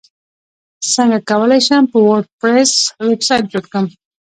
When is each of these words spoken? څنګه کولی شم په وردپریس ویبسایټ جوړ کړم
څنګه 0.93 1.19
کولی 1.29 1.59
شم 1.67 1.83
په 1.91 1.97
وردپریس 2.07 2.73
ویبسایټ 3.07 3.43
جوړ 3.51 3.65
کړم 3.71 3.85